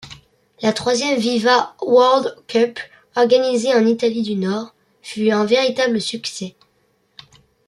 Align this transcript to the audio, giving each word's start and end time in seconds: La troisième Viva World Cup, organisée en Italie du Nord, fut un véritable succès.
La 0.63 0.73
troisième 0.73 1.19
Viva 1.19 1.75
World 1.79 2.35
Cup, 2.47 2.79
organisée 3.15 3.75
en 3.75 3.85
Italie 3.85 4.23
du 4.23 4.33
Nord, 4.33 4.73
fut 5.03 5.29
un 5.29 5.45
véritable 5.45 6.01
succès. 6.01 6.55